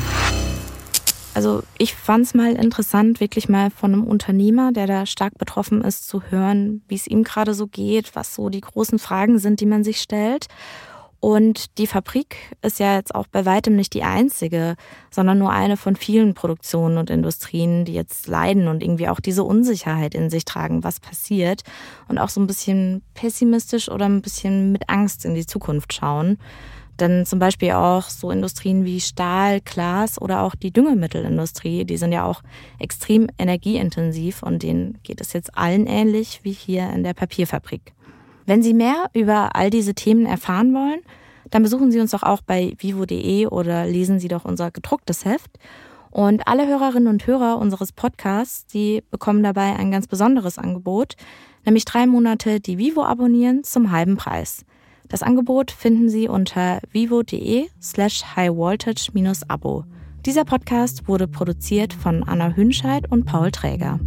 Also 1.34 1.62
ich 1.78 1.94
fand 1.94 2.24
es 2.24 2.34
mal 2.34 2.54
interessant, 2.54 3.18
wirklich 3.18 3.48
mal 3.48 3.70
von 3.70 3.92
einem 3.92 4.04
Unternehmer, 4.04 4.72
der 4.72 4.86
da 4.86 5.04
stark 5.04 5.36
betroffen 5.36 5.82
ist, 5.82 6.06
zu 6.06 6.22
hören, 6.22 6.82
wie 6.86 6.94
es 6.94 7.08
ihm 7.08 7.24
gerade 7.24 7.54
so 7.54 7.66
geht, 7.66 8.14
was 8.14 8.34
so 8.34 8.48
die 8.50 8.60
großen 8.60 9.00
Fragen 9.00 9.40
sind, 9.40 9.60
die 9.60 9.66
man 9.66 9.82
sich 9.82 10.00
stellt. 10.00 10.46
Und 11.24 11.78
die 11.78 11.86
Fabrik 11.86 12.36
ist 12.60 12.80
ja 12.80 12.96
jetzt 12.96 13.14
auch 13.14 13.26
bei 13.26 13.46
weitem 13.46 13.76
nicht 13.76 13.94
die 13.94 14.02
einzige, 14.02 14.76
sondern 15.10 15.38
nur 15.38 15.52
eine 15.52 15.78
von 15.78 15.96
vielen 15.96 16.34
Produktionen 16.34 16.98
und 16.98 17.08
Industrien, 17.08 17.86
die 17.86 17.94
jetzt 17.94 18.26
leiden 18.26 18.68
und 18.68 18.82
irgendwie 18.82 19.08
auch 19.08 19.20
diese 19.20 19.42
Unsicherheit 19.42 20.14
in 20.14 20.28
sich 20.28 20.44
tragen, 20.44 20.84
was 20.84 21.00
passiert 21.00 21.62
und 22.08 22.18
auch 22.18 22.28
so 22.28 22.42
ein 22.42 22.46
bisschen 22.46 23.00
pessimistisch 23.14 23.88
oder 23.88 24.04
ein 24.04 24.20
bisschen 24.20 24.70
mit 24.70 24.90
Angst 24.90 25.24
in 25.24 25.34
die 25.34 25.46
Zukunft 25.46 25.94
schauen. 25.94 26.36
Denn 27.00 27.24
zum 27.24 27.38
Beispiel 27.38 27.70
auch 27.70 28.10
so 28.10 28.30
Industrien 28.30 28.84
wie 28.84 29.00
Stahl, 29.00 29.62
Glas 29.62 30.20
oder 30.20 30.42
auch 30.42 30.54
die 30.54 30.72
Düngemittelindustrie, 30.72 31.86
die 31.86 31.96
sind 31.96 32.12
ja 32.12 32.26
auch 32.26 32.42
extrem 32.78 33.28
energieintensiv 33.38 34.42
und 34.42 34.62
denen 34.62 34.98
geht 35.02 35.22
es 35.22 35.32
jetzt 35.32 35.56
allen 35.56 35.86
ähnlich 35.86 36.40
wie 36.42 36.52
hier 36.52 36.90
in 36.90 37.02
der 37.02 37.14
Papierfabrik. 37.14 37.94
Wenn 38.46 38.62
Sie 38.62 38.74
mehr 38.74 39.10
über 39.14 39.56
all 39.56 39.70
diese 39.70 39.94
Themen 39.94 40.26
erfahren 40.26 40.74
wollen, 40.74 41.00
dann 41.50 41.62
besuchen 41.62 41.90
Sie 41.92 42.00
uns 42.00 42.10
doch 42.10 42.22
auch 42.22 42.42
bei 42.42 42.74
vivo.de 42.78 43.46
oder 43.46 43.86
lesen 43.86 44.18
Sie 44.18 44.28
doch 44.28 44.44
unser 44.44 44.70
gedrucktes 44.70 45.24
Heft. 45.24 45.50
Und 46.10 46.46
alle 46.46 46.66
Hörerinnen 46.66 47.08
und 47.08 47.26
Hörer 47.26 47.58
unseres 47.58 47.92
Podcasts, 47.92 48.66
die 48.66 49.02
bekommen 49.10 49.42
dabei 49.42 49.74
ein 49.76 49.90
ganz 49.90 50.06
besonderes 50.06 50.58
Angebot, 50.58 51.16
nämlich 51.64 51.84
drei 51.84 52.06
Monate 52.06 52.60
die 52.60 52.78
Vivo 52.78 53.02
abonnieren 53.02 53.64
zum 53.64 53.90
halben 53.90 54.16
Preis. 54.16 54.64
Das 55.08 55.22
Angebot 55.22 55.70
finden 55.70 56.08
Sie 56.08 56.28
unter 56.28 56.80
vivo.de 56.92 57.68
slash 57.80 58.24
highvoltage-abo. 58.36 59.84
Dieser 60.24 60.44
Podcast 60.44 61.08
wurde 61.08 61.28
produziert 61.28 61.92
von 61.92 62.22
Anna 62.22 62.54
Hünscheid 62.54 63.10
und 63.10 63.26
Paul 63.26 63.50
Träger. 63.50 64.00